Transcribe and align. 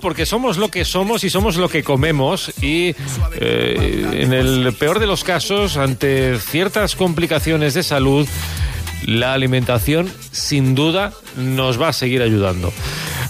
porque 0.00 0.26
somos 0.26 0.58
lo 0.58 0.68
que 0.68 0.84
somos 0.84 1.24
y 1.24 1.30
somos 1.30 1.56
lo 1.56 1.68
que 1.68 1.82
comemos 1.82 2.52
y 2.62 2.94
eh, 3.40 4.10
en 4.12 4.32
el 4.32 4.72
peor 4.78 5.00
de 5.00 5.08
los 5.08 5.24
casos, 5.24 5.76
ante 5.76 6.38
ciertas 6.38 6.94
complicaciones 6.94 7.74
de 7.74 7.82
salud, 7.82 8.28
la 9.08 9.32
alimentación 9.32 10.08
sin 10.30 10.76
duda 10.76 11.12
nos 11.36 11.82
va 11.82 11.88
a 11.88 11.92
seguir 11.92 12.22
ayudando. 12.22 12.72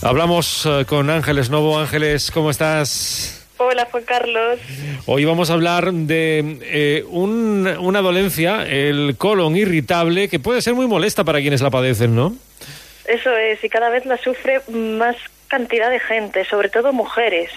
Hablamos 0.03 0.67
eh, 0.67 0.85
con 0.87 1.09
Ángeles 1.09 1.49
Novo. 1.49 1.79
Ángeles, 1.79 2.30
¿cómo 2.30 2.51
estás? 2.51 3.46
Hola, 3.57 3.89
Juan 3.91 4.05
Carlos. 4.05 4.59
Hoy 5.07 5.25
vamos 5.25 5.48
a 5.48 5.55
hablar 5.55 5.91
de 5.91 6.59
eh, 6.64 7.05
un- 7.09 7.66
una 7.80 8.03
dolencia, 8.03 8.66
el 8.69 9.14
colon 9.16 9.57
irritable, 9.57 10.29
que 10.29 10.39
puede 10.39 10.61
ser 10.61 10.75
muy 10.75 10.87
molesta 10.87 11.25
para 11.25 11.41
quienes 11.41 11.62
la 11.62 11.71
padecen, 11.71 12.14
¿no? 12.14 12.37
Eso 13.09 13.34
es, 13.34 13.64
y 13.64 13.71
cada 13.71 13.89
vez 13.89 14.05
la 14.05 14.19
sufre 14.19 14.61
más 14.71 15.16
cantidad 15.53 15.91
de 15.91 16.00
gente, 16.00 16.46
sobre 16.46 16.71
todo 16.71 16.95
mujeres. 16.95 17.50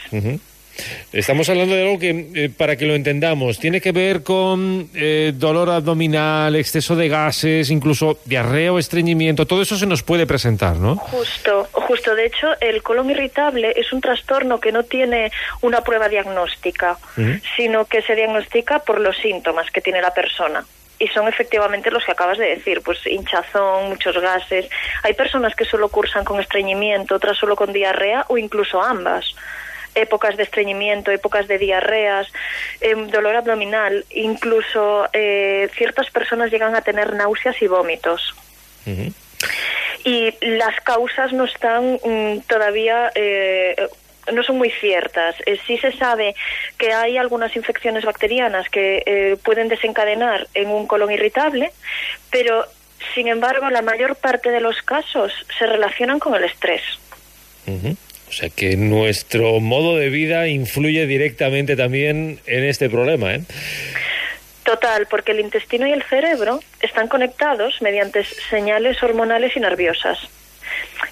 Estamos 1.14 1.48
hablando 1.48 1.74
de 1.74 1.84
algo 1.84 1.98
que, 1.98 2.10
eh, 2.36 2.50
para 2.50 2.76
que 2.76 2.86
lo 2.86 2.94
entendamos, 2.94 3.58
tiene 3.58 3.80
que 3.80 3.94
ver 3.94 4.22
con 4.22 4.90
eh, 4.94 5.32
dolor 5.34 5.70
abdominal, 5.70 6.58
exceso 6.58 6.98
de 6.98 7.08
gases, 7.08 7.70
incluso 7.70 8.20
diarrea 8.26 8.74
o 8.74 8.80
estreñimiento. 8.80 9.48
Todo 9.48 9.62
eso 9.62 9.78
se 9.78 9.86
nos 9.86 10.04
puede 10.04 10.28
presentar, 10.28 10.76
¿no? 10.76 10.98
Justo, 10.98 11.70
justo. 11.72 12.14
De 12.16 12.26
hecho, 12.26 12.48
el 12.60 12.84
colon 12.84 13.10
irritable 13.10 13.72
es 13.78 13.94
un 13.94 14.02
trastorno 14.02 14.60
que 14.60 14.74
no 14.74 14.84
tiene 14.84 15.32
una 15.62 15.80
prueba 15.80 16.10
diagnóstica, 16.10 16.98
sino 17.56 17.86
que 17.86 18.02
se 18.02 18.14
diagnostica 18.14 18.80
por 18.80 19.00
los 19.00 19.16
síntomas 19.16 19.72
que 19.72 19.80
tiene 19.80 20.02
la 20.02 20.14
persona. 20.14 20.66
Y 21.00 21.08
son 21.10 21.28
efectivamente 21.28 21.92
los 21.92 22.06
que 22.06 22.12
acabas 22.12 22.38
de 22.38 22.48
decir, 22.48 22.82
pues 22.82 23.06
hinchazón, 23.06 23.90
muchos 23.90 24.18
gases. 24.18 24.70
Hay 25.04 25.14
personas 25.14 25.56
que 25.56 25.66
solo 25.66 25.90
cursan 25.90 26.24
con 26.24 26.40
estreñimiento, 26.40 27.16
otras 27.16 27.38
solo 27.38 27.56
con 27.56 27.74
diarrea 27.74 28.26
o 28.30 28.38
incluso 28.38 28.82
ambas. 28.82 29.36
Épocas 29.94 30.38
de 30.38 30.44
estreñimiento, 30.44 31.12
épocas 31.12 31.48
de 31.48 31.58
diarreas, 31.58 32.28
em, 32.82 33.08
dolor 33.08 33.36
abdominal, 33.36 34.06
incluso 34.10 35.08
eh, 35.14 35.70
ciertas 35.76 36.10
personas 36.10 36.52
llegan 36.52 36.76
a 36.76 36.82
tener 36.82 37.14
náuseas 37.14 37.62
y 37.62 37.68
vómitos 37.68 38.36
y 40.06 40.34
las 40.42 40.80
causas 40.82 41.34
no 41.34 41.46
están 41.46 42.00
mm, 42.04 42.42
todavía 42.48 43.12
eh, 43.16 43.76
no 44.34 44.44
son 44.44 44.58
muy 44.58 44.70
ciertas. 44.70 45.36
Eh, 45.46 45.58
sí 45.66 45.78
se 45.78 45.92
sabe 45.94 46.36
que 46.78 46.94
hay 46.94 47.18
algunas 47.18 47.56
infecciones 47.56 48.06
bacterianas 48.06 48.70
que 48.70 49.04
eh, 49.06 49.38
pueden 49.44 49.68
desencadenar 49.68 50.48
en 50.54 50.70
un 50.70 50.88
colon 50.88 51.12
irritable, 51.12 51.72
pero 52.32 52.66
sin 53.14 53.28
embargo 53.28 53.70
la 53.70 53.82
mayor 53.82 54.16
parte 54.16 54.52
de 54.52 54.62
los 54.62 54.82
casos 54.82 55.32
se 55.58 55.66
relacionan 55.66 56.20
con 56.20 56.36
el 56.36 56.44
estrés. 56.44 56.82
O 57.68 58.32
sea 58.32 58.50
que 58.50 58.76
nuestro 58.76 59.60
modo 59.60 59.98
de 59.98 60.10
vida 60.10 60.48
influye 60.48 61.08
directamente 61.08 61.76
también 61.76 62.40
en 62.46 62.64
este 62.64 62.90
problema, 62.90 63.36
¿eh? 63.36 63.42
Total, 64.64 65.06
porque 65.10 65.32
el 65.32 65.42
intestino 65.42 65.88
y 65.88 65.92
el 65.92 66.02
cerebro 66.04 66.60
están 66.82 67.08
conectados 67.08 67.82
mediante 67.82 68.24
señales 68.24 69.02
hormonales 69.04 69.56
y 69.56 69.60
nerviosas. 69.60 70.18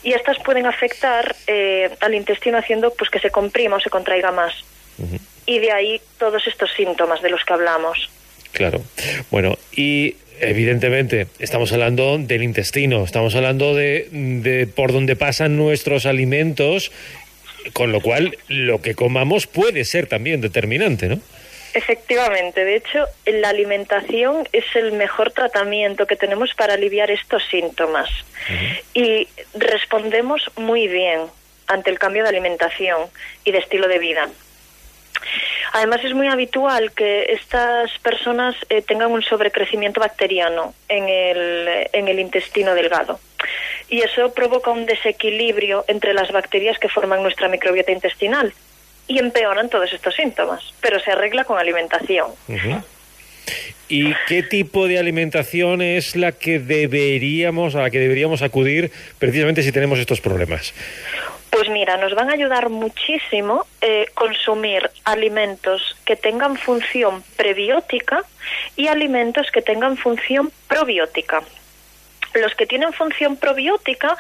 Y 0.03 0.13
estas 0.13 0.37
pueden 0.39 0.65
afectar 0.65 1.35
eh, 1.47 1.89
al 2.01 2.13
intestino 2.15 2.57
haciendo 2.57 2.93
pues 2.93 3.09
que 3.09 3.19
se 3.19 3.29
comprima 3.29 3.77
o 3.77 3.79
se 3.79 3.89
contraiga 3.89 4.31
más. 4.31 4.53
Y 5.45 5.59
de 5.59 5.71
ahí 5.71 6.01
todos 6.17 6.45
estos 6.47 6.71
síntomas 6.75 7.21
de 7.21 7.29
los 7.29 7.43
que 7.43 7.53
hablamos. 7.53 8.09
Claro. 8.51 8.81
Bueno, 9.31 9.57
y 9.75 10.15
evidentemente 10.39 11.27
estamos 11.39 11.71
hablando 11.73 12.17
del 12.17 12.43
intestino, 12.43 13.03
estamos 13.03 13.35
hablando 13.35 13.73
de, 13.73 14.07
de 14.11 14.67
por 14.67 14.93
donde 14.93 15.15
pasan 15.15 15.57
nuestros 15.57 16.05
alimentos, 16.05 16.91
con 17.71 17.91
lo 17.91 18.01
cual 18.01 18.37
lo 18.47 18.81
que 18.81 18.95
comamos 18.95 19.47
puede 19.47 19.85
ser 19.85 20.07
también 20.07 20.41
determinante, 20.41 21.07
¿no? 21.07 21.19
Efectivamente, 21.73 22.63
de 22.65 22.75
hecho, 22.75 23.05
la 23.25 23.49
alimentación 23.49 24.47
es 24.51 24.65
el 24.75 24.91
mejor 24.91 25.31
tratamiento 25.31 26.05
que 26.05 26.15
tenemos 26.15 26.53
para 26.53 26.75
aliviar 26.75 27.09
estos 27.09 27.43
síntomas. 27.49 28.09
Y 28.93 29.27
respondemos 29.55 30.51
muy 30.55 30.87
bien 30.87 31.21
ante 31.65 31.89
el 31.89 31.97
cambio 31.97 32.23
de 32.23 32.29
alimentación 32.29 33.07
y 33.43 33.51
de 33.51 33.57
estilo 33.57 33.87
de 33.87 33.97
vida. 33.97 34.29
Además, 35.71 36.01
es 36.03 36.13
muy 36.13 36.27
habitual 36.27 36.91
que 36.91 37.23
estas 37.29 37.89
personas 37.99 38.55
eh, 38.69 38.83
tengan 38.83 39.11
un 39.11 39.23
sobrecrecimiento 39.23 39.99
bacteriano 39.99 40.75
en 40.87 41.09
el, 41.09 41.87
en 41.91 42.07
el 42.07 42.19
intestino 42.19 42.75
delgado. 42.75 43.19
Y 43.93 44.01
eso 44.01 44.33
provoca 44.33 44.71
un 44.71 44.87
desequilibrio 44.87 45.85
entre 45.87 46.15
las 46.15 46.31
bacterias 46.31 46.79
que 46.79 46.89
forman 46.89 47.21
nuestra 47.21 47.47
microbiota 47.47 47.91
intestinal 47.91 48.51
y 49.07 49.19
empeoran 49.19 49.69
todos 49.69 49.93
estos 49.93 50.15
síntomas, 50.15 50.73
pero 50.81 50.99
se 50.99 51.11
arregla 51.11 51.43
con 51.43 51.59
alimentación. 51.59 52.31
¿Y 53.87 54.15
qué 54.27 54.41
tipo 54.41 54.87
de 54.87 54.97
alimentación 54.97 55.83
es 55.83 56.15
la 56.15 56.31
que 56.31 56.57
deberíamos, 56.57 57.75
a 57.75 57.81
la 57.81 57.91
que 57.91 57.99
deberíamos 57.99 58.41
acudir 58.41 58.91
precisamente 59.19 59.61
si 59.61 59.71
tenemos 59.71 59.99
estos 59.99 60.21
problemas? 60.21 60.73
Pues 61.51 61.69
mira, 61.69 61.95
nos 61.97 62.15
van 62.15 62.31
a 62.31 62.33
ayudar 62.33 62.69
muchísimo 62.69 63.67
eh, 63.79 64.07
consumir 64.15 64.89
alimentos 65.03 65.95
que 66.03 66.15
tengan 66.15 66.57
función 66.57 67.23
prebiótica 67.37 68.23
y 68.75 68.87
alimentos 68.87 69.51
que 69.51 69.61
tengan 69.61 69.97
función 69.97 70.51
probiótica. 70.67 71.43
Los 72.33 72.55
que 72.55 72.65
tienen 72.65 72.93
función 72.93 73.37
probiótica 73.37 74.17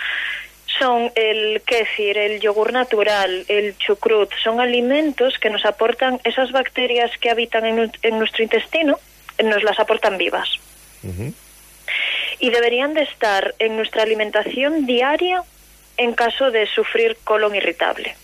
son 0.79 1.11
el 1.15 1.61
kéfir, 1.65 2.17
el 2.17 2.39
yogur 2.39 2.73
natural, 2.73 3.45
el 3.47 3.77
chucrut. 3.77 4.31
Son 4.43 4.59
alimentos 4.59 5.37
que 5.39 5.49
nos 5.49 5.65
aportan 5.65 6.19
esas 6.23 6.51
bacterias 6.51 7.11
que 7.19 7.29
habitan 7.29 7.65
en, 7.65 7.75
nu- 7.75 7.91
en 8.01 8.17
nuestro 8.17 8.43
intestino, 8.43 8.99
nos 9.43 9.63
las 9.63 9.79
aportan 9.79 10.17
vivas. 10.17 10.49
Y 12.39 12.49
deberían 12.49 12.93
de 12.93 13.03
estar 13.03 13.53
en 13.59 13.75
nuestra 13.75 14.03
alimentación 14.03 14.85
diaria 14.85 15.43
en 15.97 16.13
caso 16.13 16.49
de 16.49 16.65
sufrir 16.67 17.17
colon 17.23 17.55
irritable. 17.55 18.15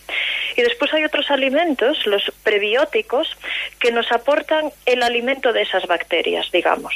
Y 0.56 0.62
después 0.62 0.92
hay 0.92 1.04
otros 1.04 1.30
alimentos, 1.30 2.04
los 2.06 2.32
prebióticos, 2.42 3.36
que 3.78 3.92
nos 3.92 4.10
aportan 4.10 4.72
el 4.86 5.02
alimento 5.02 5.52
de 5.52 5.62
esas 5.62 5.86
bacterias, 5.86 6.50
digamos. 6.50 6.92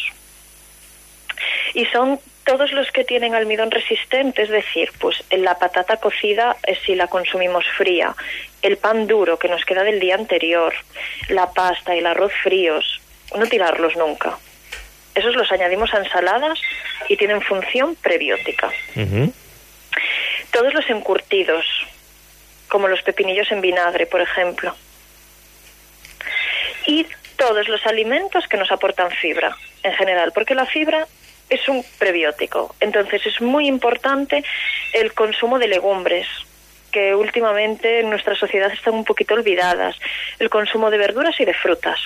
Y 1.74 1.84
son 1.86 2.18
todos 2.44 2.72
los 2.72 2.90
que 2.92 3.04
tienen 3.04 3.34
almidón 3.34 3.70
resistente, 3.70 4.42
es 4.42 4.50
decir, 4.50 4.90
pues 4.98 5.24
la 5.30 5.58
patata 5.58 5.96
cocida 5.96 6.56
eh, 6.66 6.76
si 6.84 6.94
la 6.94 7.06
consumimos 7.08 7.64
fría, 7.76 8.14
el 8.62 8.76
pan 8.76 9.06
duro 9.06 9.38
que 9.38 9.48
nos 9.48 9.64
queda 9.64 9.82
del 9.82 10.00
día 10.00 10.14
anterior, 10.14 10.74
la 11.28 11.50
pasta 11.52 11.94
y 11.94 11.98
el 11.98 12.06
arroz 12.06 12.32
fríos, 12.42 13.00
no 13.34 13.46
tirarlos 13.46 13.96
nunca. 13.96 14.38
Esos 15.14 15.36
los 15.36 15.50
añadimos 15.52 15.94
a 15.94 15.98
ensaladas 15.98 16.60
y 17.08 17.16
tienen 17.16 17.40
función 17.40 17.94
prebiótica. 17.96 18.70
Todos 20.50 20.74
los 20.74 20.88
encurtidos, 20.90 21.64
como 22.68 22.88
los 22.88 23.02
pepinillos 23.02 23.50
en 23.52 23.60
vinagre, 23.60 24.06
por 24.06 24.20
ejemplo. 24.20 24.74
Y 26.86 27.06
todos 27.36 27.68
los 27.68 27.86
alimentos 27.86 28.46
que 28.48 28.56
nos 28.56 28.70
aportan 28.72 29.10
fibra, 29.10 29.56
en 29.82 29.92
general, 29.94 30.32
porque 30.32 30.54
la 30.54 30.66
fibra 30.66 31.06
es 31.50 31.68
un 31.68 31.84
prebiótico. 31.98 32.74
Entonces 32.80 33.26
es 33.26 33.40
muy 33.40 33.66
importante 33.66 34.42
el 34.92 35.12
consumo 35.12 35.58
de 35.58 35.68
legumbres, 35.68 36.26
que 36.92 37.14
últimamente 37.14 38.00
en 38.00 38.10
nuestra 38.10 38.34
sociedad 38.36 38.72
están 38.72 38.94
un 38.94 39.04
poquito 39.04 39.34
olvidadas. 39.34 39.96
El 40.38 40.50
consumo 40.50 40.90
de 40.90 40.98
verduras 40.98 41.38
y 41.40 41.44
de 41.44 41.54
frutas. 41.54 41.98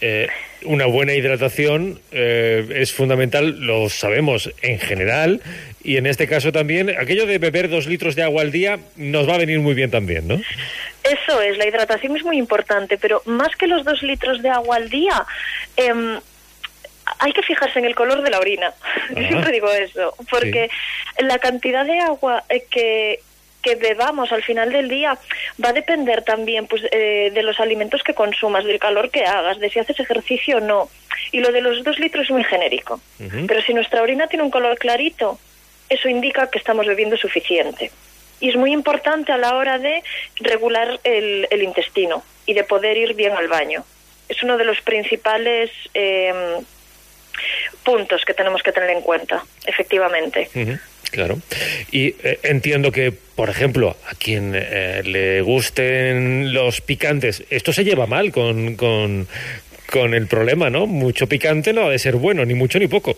Eh, 0.00 0.28
una 0.64 0.86
buena 0.86 1.14
hidratación 1.14 2.00
eh, 2.10 2.66
es 2.74 2.92
fundamental, 2.92 3.60
lo 3.60 3.88
sabemos 3.88 4.50
en 4.62 4.78
general, 4.78 5.40
y 5.82 5.96
en 5.96 6.06
este 6.06 6.26
caso 6.26 6.52
también, 6.52 6.90
aquello 6.90 7.26
de 7.26 7.38
beber 7.38 7.68
dos 7.68 7.86
litros 7.86 8.16
de 8.16 8.22
agua 8.22 8.42
al 8.42 8.50
día 8.50 8.78
nos 8.96 9.28
va 9.28 9.34
a 9.34 9.38
venir 9.38 9.60
muy 9.60 9.74
bien 9.74 9.90
también, 9.90 10.26
¿no? 10.26 10.40
Eso 11.04 11.40
es, 11.40 11.56
la 11.56 11.66
hidratación 11.66 12.16
es 12.16 12.24
muy 12.24 12.38
importante, 12.38 12.98
pero 12.98 13.22
más 13.24 13.54
que 13.56 13.66
los 13.66 13.84
dos 13.84 14.02
litros 14.02 14.42
de 14.42 14.50
agua 14.50 14.76
al 14.76 14.90
día, 14.90 15.24
em, 15.76 16.18
hay 17.18 17.32
que 17.32 17.42
fijarse 17.42 17.78
en 17.78 17.84
el 17.84 17.94
color 17.94 18.22
de 18.22 18.30
la 18.30 18.38
orina. 18.38 18.72
Yo. 19.10 19.28
Siempre 19.28 19.52
digo 19.52 19.70
eso, 19.70 20.14
porque 20.30 20.70
la 21.18 21.38
cantidad 21.38 21.84
de 21.84 22.00
agua 22.00 22.44
eh, 22.48 22.64
que, 22.70 23.20
que 23.62 23.74
bebamos 23.76 24.32
al 24.32 24.42
final 24.42 24.70
del 24.72 24.88
día 24.88 25.18
va 25.62 25.70
a 25.70 25.72
depender 25.72 26.22
también 26.22 26.66
pues, 26.66 26.82
eh, 26.92 27.30
de 27.32 27.42
los 27.42 27.60
alimentos 27.60 28.02
que 28.02 28.14
consumas, 28.14 28.64
del 28.64 28.78
calor 28.78 29.10
que 29.10 29.24
hagas, 29.24 29.58
de 29.58 29.70
si 29.70 29.78
haces 29.78 29.98
ejercicio 30.00 30.58
o 30.58 30.60
no. 30.60 30.88
Y 31.32 31.40
lo 31.40 31.52
de 31.52 31.60
los 31.60 31.84
dos 31.84 31.98
litros 31.98 32.24
es 32.24 32.30
muy 32.30 32.44
genérico. 32.44 33.00
Pero 33.18 33.60
si 33.62 33.74
nuestra 33.74 34.02
orina 34.02 34.28
tiene 34.28 34.44
un 34.44 34.50
color 34.50 34.78
clarito, 34.78 35.38
eso 35.88 36.08
indica 36.08 36.48
que 36.48 36.58
estamos 36.58 36.86
bebiendo 36.86 37.16
suficiente. 37.16 37.90
Y 38.40 38.50
es 38.50 38.56
muy 38.56 38.72
importante 38.72 39.32
a 39.32 39.36
la 39.36 39.56
hora 39.56 39.78
de 39.78 40.02
regular 40.36 41.00
el, 41.02 41.48
el 41.50 41.62
intestino 41.62 42.22
y 42.46 42.54
de 42.54 42.64
poder 42.64 42.96
ir 42.96 43.14
bien 43.14 43.32
al 43.32 43.48
baño. 43.48 43.84
Es 44.28 44.42
uno 44.42 44.56
de 44.56 44.64
los 44.64 44.80
principales 44.82 45.70
eh, 45.94 46.32
puntos 47.84 48.24
que 48.24 48.34
tenemos 48.34 48.62
que 48.62 48.72
tener 48.72 48.90
en 48.90 49.00
cuenta, 49.02 49.44
efectivamente. 49.66 50.48
Claro. 51.10 51.38
Y 51.90 52.14
eh, 52.22 52.38
entiendo 52.42 52.92
que, 52.92 53.12
por 53.12 53.48
ejemplo, 53.48 53.96
a 54.10 54.14
quien 54.14 54.52
eh, 54.54 55.02
le 55.04 55.40
gusten 55.40 56.52
los 56.52 56.80
picantes, 56.80 57.44
esto 57.50 57.72
se 57.72 57.84
lleva 57.84 58.06
mal 58.06 58.30
con, 58.30 58.76
con, 58.76 59.26
con 59.90 60.12
el 60.14 60.26
problema, 60.26 60.68
¿no? 60.68 60.86
Mucho 60.86 61.26
picante 61.26 61.72
no 61.72 61.86
ha 61.86 61.90
de 61.90 61.98
ser 61.98 62.16
bueno, 62.16 62.44
ni 62.44 62.54
mucho 62.54 62.78
ni 62.78 62.88
poco. 62.88 63.16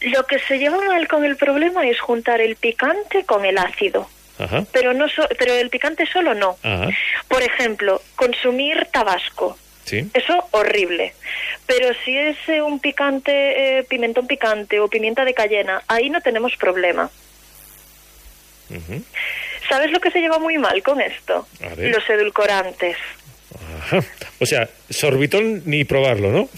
Lo 0.00 0.26
que 0.26 0.40
se 0.40 0.58
lleva 0.58 0.78
mal 0.78 1.06
con 1.06 1.24
el 1.24 1.36
problema 1.36 1.86
es 1.86 2.00
juntar 2.00 2.40
el 2.40 2.56
picante 2.56 3.24
con 3.24 3.44
el 3.44 3.56
ácido. 3.56 4.08
Ajá. 4.38 4.64
Pero 4.72 4.92
no 4.94 5.08
so- 5.08 5.28
pero 5.38 5.54
el 5.54 5.70
picante 5.70 6.04
solo 6.06 6.34
no. 6.34 6.56
Ajá. 6.64 6.88
Por 7.28 7.42
ejemplo, 7.42 8.02
consumir 8.16 8.88
tabasco. 8.92 9.56
Sí. 9.84 10.08
Eso 10.14 10.48
horrible. 10.52 11.12
Pero 11.66 11.94
si 12.04 12.16
es 12.16 12.36
eh, 12.48 12.60
un 12.60 12.80
picante, 12.80 13.78
eh, 13.78 13.84
pimentón 13.84 14.26
picante 14.26 14.80
o 14.80 14.88
pimienta 14.88 15.24
de 15.24 15.34
cayena, 15.34 15.82
ahí 15.86 16.10
no 16.10 16.20
tenemos 16.20 16.56
problema. 16.56 17.10
Ujú. 18.70 19.02
¿Sabes 19.68 19.90
lo 19.90 20.00
que 20.00 20.10
se 20.10 20.20
lleva 20.20 20.38
muy 20.38 20.58
mal 20.58 20.82
con 20.82 21.00
esto? 21.00 21.46
Los 21.76 22.08
edulcorantes. 22.10 22.96
Ajá. 23.78 24.00
O 24.40 24.46
sea, 24.46 24.68
sorbitol 24.90 25.62
ni 25.66 25.84
probarlo, 25.84 26.30
¿no? 26.30 26.48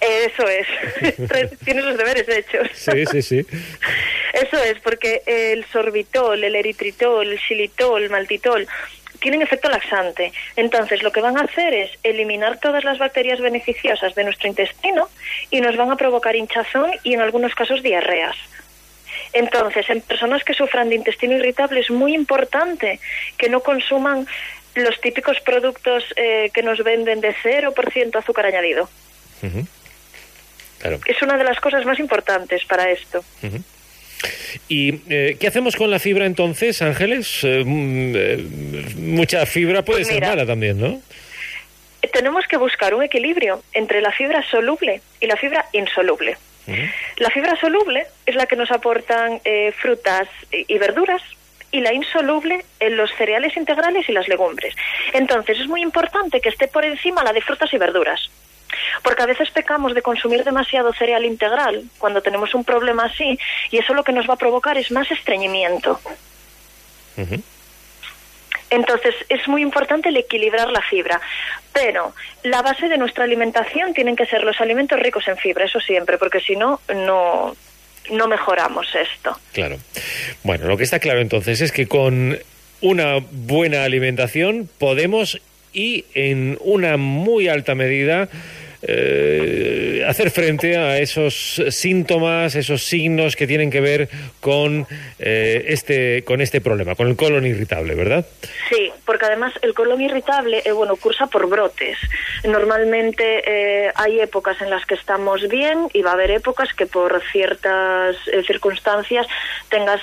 Eso 0.00 0.46
es. 0.48 0.66
Tienes 1.64 1.84
los 1.84 1.96
deberes 1.96 2.28
hechos. 2.28 2.68
Sí, 2.74 3.04
sí, 3.06 3.22
sí. 3.22 3.46
Eso 4.32 4.62
es, 4.62 4.78
porque 4.80 5.22
el 5.26 5.64
sorbitol, 5.66 6.44
el 6.44 6.54
eritritol, 6.54 7.32
el 7.32 7.40
xilitol, 7.40 8.04
el 8.04 8.10
maltitol 8.10 8.68
tienen 9.20 9.42
efecto 9.42 9.68
laxante. 9.68 10.32
Entonces, 10.56 11.02
lo 11.02 11.12
que 11.12 11.20
van 11.20 11.36
a 11.38 11.42
hacer 11.42 11.74
es 11.74 11.90
eliminar 12.02 12.58
todas 12.58 12.84
las 12.84 12.98
bacterias 12.98 13.40
beneficiosas 13.40 14.14
de 14.14 14.24
nuestro 14.24 14.48
intestino 14.48 15.08
y 15.50 15.60
nos 15.60 15.76
van 15.76 15.90
a 15.90 15.96
provocar 15.96 16.36
hinchazón 16.36 16.90
y 17.02 17.14
en 17.14 17.20
algunos 17.20 17.54
casos 17.54 17.82
diarreas. 17.82 18.36
Entonces, 19.32 19.88
en 19.90 20.00
personas 20.00 20.44
que 20.44 20.54
sufran 20.54 20.88
de 20.88 20.96
intestino 20.96 21.34
irritable 21.34 21.80
es 21.80 21.90
muy 21.90 22.14
importante 22.14 23.00
que 23.36 23.48
no 23.48 23.60
consuman 23.60 24.26
los 24.74 25.00
típicos 25.00 25.40
productos 25.40 26.04
eh, 26.16 26.50
que 26.52 26.62
nos 26.62 26.82
venden 26.82 27.20
de 27.20 27.34
0% 27.34 28.16
azúcar 28.16 28.46
añadido. 28.46 28.88
Claro. 30.78 31.00
Es 31.06 31.22
una 31.22 31.38
de 31.38 31.44
las 31.44 31.58
cosas 31.60 31.84
más 31.86 31.98
importantes 31.98 32.64
para 32.66 32.90
esto. 32.90 33.24
¿Y 34.68 35.00
eh, 35.08 35.36
qué 35.38 35.46
hacemos 35.46 35.76
con 35.76 35.90
la 35.90 35.98
fibra 35.98 36.26
entonces, 36.26 36.82
Ángeles? 36.82 37.40
Eh, 37.42 37.62
mm, 37.64 38.12
eh, 38.16 38.44
mucha 38.96 39.46
fibra 39.46 39.82
puede 39.82 40.00
Pues 40.00 40.08
ser 40.08 40.22
mala 40.22 40.46
también, 40.46 40.78
¿no? 40.78 41.00
tenemos 42.12 42.46
que 42.46 42.56
buscar 42.56 42.94
un 42.94 43.02
equilibrio 43.02 43.62
entre 43.72 44.00
la 44.00 44.12
fibra 44.12 44.42
soluble 44.48 45.02
y 45.20 45.26
la 45.26 45.36
fibra 45.36 45.66
insoluble. 45.72 46.36
La 47.18 47.30
fibra 47.30 47.54
soluble 47.60 48.06
es 48.26 48.34
la 48.34 48.46
que 48.46 48.56
nos 48.56 48.72
aportan 48.72 49.40
eh, 49.44 49.72
frutas 49.72 50.28
y 50.50 50.78
verduras 50.78 51.22
y 51.70 51.80
la 51.80 51.92
insoluble 51.92 52.64
en 52.80 52.96
los 52.96 53.10
cereales 53.16 53.56
integrales 53.56 54.08
y 54.08 54.12
las 54.12 54.26
legumbres. 54.26 54.74
Entonces 55.12 55.60
es 55.60 55.68
muy 55.68 55.80
importante 55.82 56.40
que 56.40 56.48
esté 56.48 56.66
por 56.66 56.84
encima 56.84 57.22
la 57.22 57.32
de 57.32 57.40
frutas 57.40 57.72
y 57.72 57.78
verduras. 57.78 58.30
Porque 59.02 59.22
a 59.22 59.26
veces 59.26 59.50
pecamos 59.50 59.94
de 59.94 60.02
consumir 60.02 60.44
demasiado 60.44 60.92
cereal 60.92 61.24
integral 61.24 61.84
cuando 61.98 62.22
tenemos 62.22 62.54
un 62.54 62.64
problema 62.64 63.04
así 63.04 63.38
y 63.70 63.78
eso 63.78 63.94
lo 63.94 64.04
que 64.04 64.12
nos 64.12 64.28
va 64.28 64.34
a 64.34 64.38
provocar 64.38 64.76
es 64.78 64.90
más 64.90 65.10
estreñimiento. 65.10 66.00
Entonces 68.70 69.14
es 69.28 69.46
muy 69.48 69.62
importante 69.62 70.08
el 70.08 70.16
equilibrar 70.16 70.70
la 70.70 70.82
fibra, 70.82 71.20
pero 71.72 72.14
la 72.42 72.62
base 72.62 72.88
de 72.88 72.98
nuestra 72.98 73.24
alimentación 73.24 73.94
tienen 73.94 74.16
que 74.16 74.26
ser 74.26 74.42
los 74.42 74.60
alimentos 74.60 74.98
ricos 74.98 75.26
en 75.28 75.36
fibra, 75.36 75.64
eso 75.64 75.80
siempre, 75.80 76.18
porque 76.18 76.40
si 76.40 76.56
no, 76.56 76.80
no, 76.94 77.56
no 78.10 78.28
mejoramos 78.28 78.86
esto. 78.94 79.38
Claro. 79.52 79.78
Bueno, 80.42 80.66
lo 80.66 80.76
que 80.76 80.84
está 80.84 80.98
claro 80.98 81.20
entonces 81.20 81.60
es 81.60 81.72
que 81.72 81.86
con 81.86 82.38
una 82.80 83.18
buena 83.30 83.84
alimentación 83.84 84.68
podemos 84.78 85.40
y 85.72 86.04
en 86.14 86.58
una 86.60 86.96
muy 86.96 87.48
alta 87.48 87.74
medida 87.74 88.28
eh, 88.88 90.04
hacer 90.06 90.30
frente 90.30 90.76
a 90.76 90.98
esos 90.98 91.62
síntomas, 91.70 92.54
esos 92.54 92.82
signos 92.82 93.34
que 93.36 93.46
tienen 93.46 93.70
que 93.70 93.80
ver 93.80 94.08
con 94.40 94.86
eh, 95.18 95.64
este 95.68 96.22
con 96.24 96.40
este 96.40 96.60
problema, 96.60 96.94
con 96.94 97.08
el 97.08 97.16
colon 97.16 97.46
irritable, 97.46 97.94
¿verdad? 97.94 98.24
Sí, 98.70 98.92
porque 99.04 99.26
además 99.26 99.52
el 99.62 99.74
colon 99.74 100.00
irritable, 100.00 100.62
eh, 100.64 100.72
bueno, 100.72 100.96
cursa 100.96 101.26
por 101.26 101.48
brotes. 101.48 101.98
Normalmente 102.44 103.42
eh, 103.46 103.92
hay 103.94 104.20
épocas 104.20 104.60
en 104.62 104.70
las 104.70 104.86
que 104.86 104.94
estamos 104.94 105.48
bien 105.48 105.88
y 105.92 106.02
va 106.02 106.10
a 106.10 106.14
haber 106.14 106.30
épocas 106.30 106.72
que 106.72 106.86
por 106.86 107.20
ciertas 107.32 108.16
eh, 108.32 108.42
circunstancias 108.46 109.26
tengas 109.68 110.00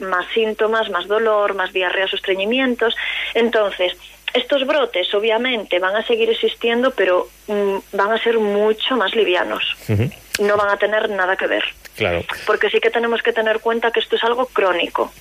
más 0.00 0.26
síntomas, 0.34 0.90
más 0.90 1.06
dolor, 1.06 1.54
más 1.54 1.72
diarreas 1.72 2.12
o 2.12 2.16
estreñimientos. 2.16 2.94
Entonces, 3.34 3.92
estos 4.34 4.66
brotes 4.66 5.12
obviamente 5.14 5.78
van 5.78 5.96
a 5.96 6.06
seguir 6.06 6.30
existiendo, 6.30 6.90
pero 6.92 7.28
mm, 7.46 7.76
van 7.92 8.12
a 8.12 8.22
ser 8.22 8.38
mucho 8.38 8.96
más 8.96 9.14
livianos. 9.14 9.62
No 10.40 10.56
van 10.56 10.70
a 10.70 10.76
tener 10.78 11.10
nada 11.10 11.36
que 11.36 11.46
ver 11.46 11.62
Claro. 11.96 12.24
porque 12.46 12.70
sí 12.70 12.80
que 12.80 12.90
tenemos 12.90 13.22
que 13.22 13.32
tener 13.32 13.60
cuenta 13.60 13.90
que 13.90 14.00
esto 14.00 14.16
es 14.16 14.24
algo 14.24 14.46
crónico. 14.46 15.12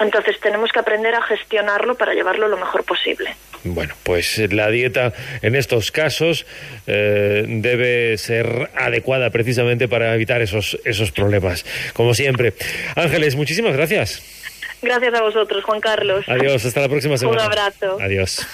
Entonces 0.00 0.40
tenemos 0.40 0.72
que 0.72 0.80
aprender 0.80 1.14
a 1.14 1.22
gestionarlo 1.22 1.94
para 1.94 2.12
llevarlo 2.12 2.48
lo 2.48 2.56
mejor 2.56 2.82
posible. 2.82 3.36
Bueno, 3.62 3.94
pues 4.02 4.36
eh, 4.38 4.48
la 4.50 4.70
dieta 4.70 5.12
en 5.40 5.54
estos 5.54 5.92
casos 5.92 6.46
eh, 6.88 7.44
debe 7.46 8.18
ser 8.18 8.70
adecuada 8.74 9.30
precisamente 9.30 9.86
para 9.86 10.12
evitar 10.14 10.42
esos, 10.42 10.78
esos 10.84 11.12
problemas. 11.12 11.64
Como 11.92 12.12
siempre. 12.14 12.54
Ángeles, 12.96 13.36
muchísimas 13.36 13.72
gracias. 13.74 14.20
Gracias 14.82 15.14
a 15.14 15.22
vosotros, 15.22 15.64
Juan 15.64 15.80
Carlos. 15.80 16.24
Adiós, 16.28 16.64
hasta 16.64 16.80
la 16.80 16.88
próxima 16.88 17.16
semana. 17.16 17.44
abrazo. 17.44 17.98
Adiós. 18.00 18.46